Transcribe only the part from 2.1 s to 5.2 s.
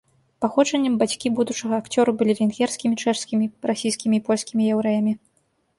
былі венгерскімі, чэшскімі, расійскімі і польскімі яўрэямі.